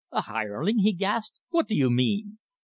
[0.11, 1.39] "A hireling!" he gasped.
[1.51, 2.39] "What do you mean?"